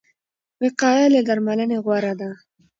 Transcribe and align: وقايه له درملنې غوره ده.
وقايه 0.61 1.05
له 1.13 1.21
درملنې 1.27 1.77
غوره 1.85 2.13
ده. 2.19 2.29